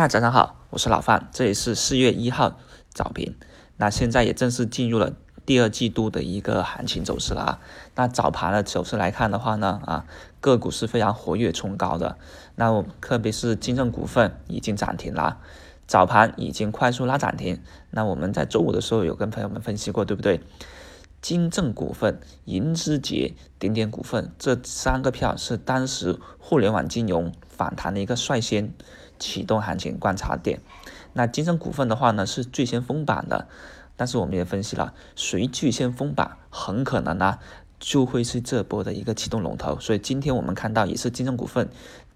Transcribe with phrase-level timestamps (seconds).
[0.00, 2.58] 大家早上好，我是老范，这里是四月一号
[2.94, 3.36] 早评。
[3.76, 5.12] 那现在也正式进入了
[5.44, 7.60] 第二季度的一个行情走势了啊。
[7.96, 10.06] 那早盘的走势来看的话呢，啊，
[10.40, 12.16] 个股是非常活跃冲高的。
[12.54, 15.36] 那我特别是金正股份已经涨停了，
[15.86, 17.60] 早盘已经快速拉涨停。
[17.90, 20.40] 那我们在周五的时候有跟朋友们分析过，对不对？
[21.20, 28.72] 金正股份、银之杰、点点股份这三个票是当时互联网金融反弹的一个率先
[29.20, 30.60] 启动行情观察点。
[31.12, 33.46] 那金正股份的话呢，是最先封板的，
[33.96, 37.38] 但是我们也分析了，谁最先封板，很可能呢
[37.78, 39.78] 就会是这波的一个启动龙头。
[39.78, 41.68] 所以今天我们看到也是金正股份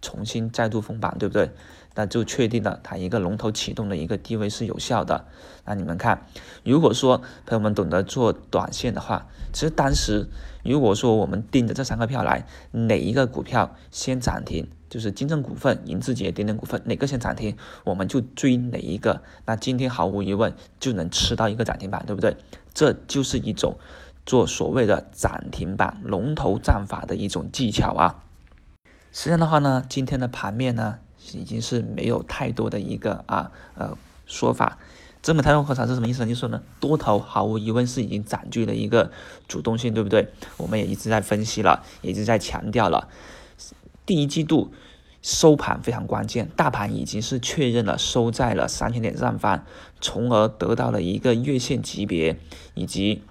[0.00, 1.50] 重新再度封板，对不对？
[1.98, 5.24] 那就确定了它一个龙头启动的一个地位是有效的。
[5.64, 6.26] 那你们看，
[6.62, 10.28] 如果说朋友们懂得做短线的话，其实当时
[10.62, 19.22] 如果说我们盯着这三个票来，哪一个股票先涨停，就是金正股份、银字节、点点股份哪个先涨停，我们就追哪一个。
[19.44, 22.36] 那今天毫无疑问就能吃到一个涨停板，对不对？
[22.74, 23.78] 这就是一种
[24.24, 28.22] 做所谓的涨停板龙头战法的一种技巧啊。
[29.12, 30.98] 实际上的话呢，今天的盘面呢。
[31.32, 34.78] 已经是没有太多的一个啊呃说法，
[35.22, 36.28] 这么太多喝茶是什么意思呢？
[36.28, 39.10] 就是说呢，多头毫无疑问是已经占据了一个
[39.48, 40.28] 主动性，对不对？
[40.56, 43.08] 我们也一直在分析了，也一直在强调了，
[44.06, 44.72] 第一季度
[45.20, 49.66] 收盘非常关键，大盘已经是确认了收在了三千点上方，
[50.00, 52.38] 从而得到了一个月线级别
[52.74, 53.22] 以及。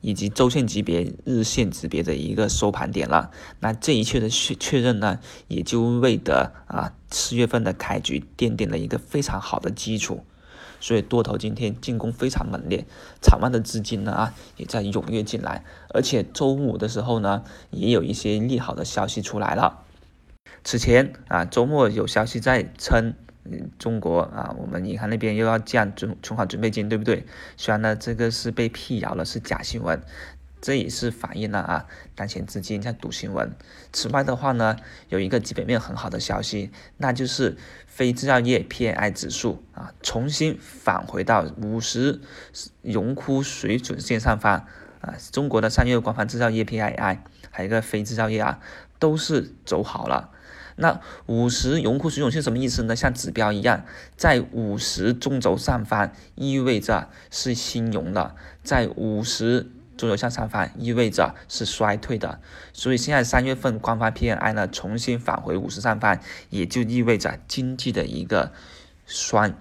[0.00, 3.30] 以及周线级别、日线级别的一个收盘点了，
[3.60, 10.22] 那这一切的确确认呢，也就为的啊四月份的开局奠定了一个非常好的基础，
[10.80, 12.84] 所以多头今天进攻非常猛烈，
[13.20, 19.84] 场外的资金呢啊也在踊跃进来，而且周五的时候呢，也有一些利好的消息出来了，
[20.62, 23.14] 此前啊周末有消息在称。
[23.46, 27.26] 嗯，中国啊，我们银行那边又要降准存款准备金，对不对？
[27.58, 30.00] 虽然呢，这个是被辟谣了，是假新闻，
[30.64, 33.52] 这也是反映了啊，当前资金在赌新闻。
[33.92, 34.76] 此外的话呢，
[35.10, 42.18] 有一个基本面很好的消息，那就是非制造业 PMI 指数啊，重新返回到五十
[42.80, 44.66] 荣枯水准线上方
[45.02, 45.14] 啊。
[45.30, 47.18] 中国的三月官方制造业 PMI，
[47.50, 48.58] 还有一个非制造业啊，
[48.98, 50.30] 都是走好了。
[50.76, 52.96] 那五十荣枯水准是什么意思呢？
[52.96, 53.84] 像指标一样，
[54.16, 62.40] 在五十中轴上方意味着是新荣的，在五十中轴向上方意味着是衰退的。
[62.72, 68.52] 所以现在三月份官方 PMI 呢重新返回五十上方，也就意味着经济的一个
[69.06, 69.54] 衰。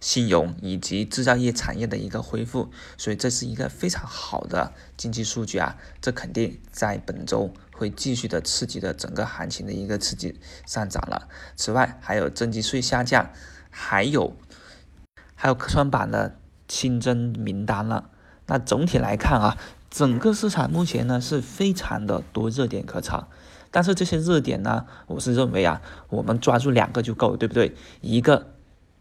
[0.00, 11.28] 信用以及制造业产业的一个恢复，所以这是一个非常好的经济数据啊，这肯定在本周会继续的刺激的整个行情的一个刺激上涨了。
[11.54, 13.30] 此外，还有增值税下降，
[13.68, 14.34] 还有
[15.34, 18.08] 还有科创板的新增名单了。
[18.50, 19.56] 那总体来看啊，
[19.88, 23.28] 整个市场目前呢是非常的多热点可炒，
[23.70, 27.74] 但是这些热点呢，我是认为啊，我们抓住两个就够，对不对？
[28.02, 28.48] 一个。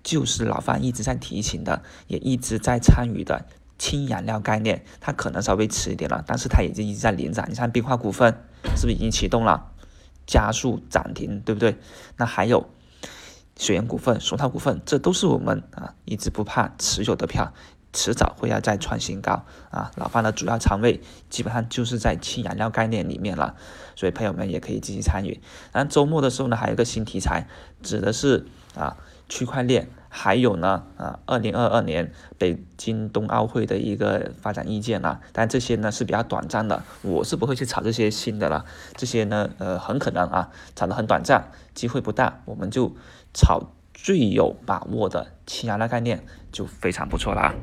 [0.01, 3.45] 就是老范一直在提醒的，也一直在参与的
[3.77, 7.45] 氢燃料概念，它可能稍微迟一点了，但是它已经一直在连涨。
[7.49, 8.33] 你看冰化股份
[8.77, 9.71] 是不是已经启动了，
[10.25, 11.77] 加速涨停，对不对？
[12.15, 12.69] 那还有
[13.57, 17.53] 水源股份、松涛股份，这都是我们啊一直不怕持有的票，
[17.93, 19.91] 迟早会要再创新高啊。
[19.95, 23.55] 老范的主要仓位基本上就是在氢燃料概念里面了，
[23.95, 25.39] 所以朋友们也可以积极参与。
[25.71, 27.47] 然后周末的时候呢，还有一个新题材，
[27.81, 28.45] 指的是
[28.75, 28.97] 啊。
[29.31, 38.65] 区块链还有呢啊，二零二二年北京冬奥会的一个发展意见啊，但这些呢是比较短暂的，我是不会去炒这些新的了。
[38.95, 42.95] 这些呢呃很可能啊炒的很短暂，机会不大，我们就
[43.35, 47.53] 炒最有把握的氢燃料概念就非常不错了啊。